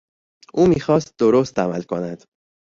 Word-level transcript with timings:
او 0.53 0.67
میخواست 0.67 1.13
درست 1.19 1.59
عمل 1.59 1.81
کند. 1.81 2.23